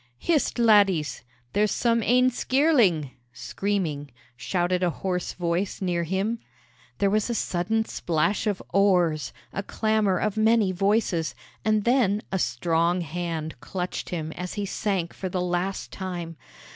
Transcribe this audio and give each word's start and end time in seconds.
"Hist, 0.17 0.57
laddies! 0.57 1.23
there's 1.53 1.69
some 1.69 2.01
ane 2.01 2.31
skirling" 2.31 3.11
(screaming), 3.33 4.09
shouted 4.35 4.81
a 4.81 4.89
hoarse 4.89 5.33
voice 5.33 5.79
near 5.79 6.05
him. 6.05 6.39
There 6.97 7.11
was 7.11 7.29
a 7.29 7.35
sudden 7.35 7.85
splash 7.85 8.47
of 8.47 8.63
oars, 8.73 9.31
a 9.53 9.61
clamor 9.61 10.17
of 10.17 10.37
many 10.37 10.71
voices, 10.71 11.35
and 11.63 11.83
then 11.83 12.23
a 12.31 12.39
strong 12.39 13.01
hand 13.01 13.59
clutched 13.59 14.09
him 14.09 14.31
as 14.31 14.55
he 14.55 14.65
sank 14.65 15.13
for 15.13 15.29
the 15.29 15.39
last 15.39 15.91
time. 15.91 16.35